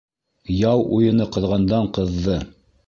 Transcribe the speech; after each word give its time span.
Яу 0.69 0.81
уйыны 0.97 1.29
ҡыҙғандан-ҡыҙҙы. 1.37 2.43